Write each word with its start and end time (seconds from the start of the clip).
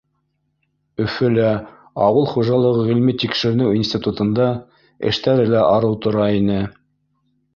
Өфөлә, 1.03 1.49
ауыл 2.05 2.25
хужалығы 2.31 2.87
ғилми-тикшеренеү 2.87 3.75
институтында, 3.81 4.49
эштәре 5.11 5.47
лә 5.55 5.61
арыу 5.77 5.99
тора 6.07 6.25
ине 6.41 6.59